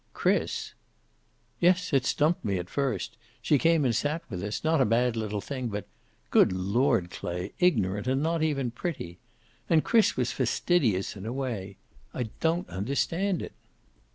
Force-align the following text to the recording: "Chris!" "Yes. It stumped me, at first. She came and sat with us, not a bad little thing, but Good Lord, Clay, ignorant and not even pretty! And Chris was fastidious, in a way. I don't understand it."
"Chris!" 0.13 0.73
"Yes. 1.59 1.93
It 1.93 2.05
stumped 2.07 2.43
me, 2.43 2.57
at 2.57 2.71
first. 2.71 3.17
She 3.39 3.59
came 3.59 3.85
and 3.85 3.95
sat 3.95 4.23
with 4.31 4.41
us, 4.43 4.63
not 4.63 4.81
a 4.81 4.83
bad 4.85 5.15
little 5.15 5.41
thing, 5.41 5.67
but 5.67 5.85
Good 6.31 6.51
Lord, 6.51 7.11
Clay, 7.11 7.53
ignorant 7.59 8.07
and 8.07 8.23
not 8.23 8.41
even 8.41 8.71
pretty! 8.71 9.19
And 9.69 9.83
Chris 9.83 10.17
was 10.17 10.31
fastidious, 10.31 11.15
in 11.15 11.27
a 11.27 11.31
way. 11.31 11.77
I 12.15 12.31
don't 12.39 12.67
understand 12.67 13.43
it." 13.43 13.53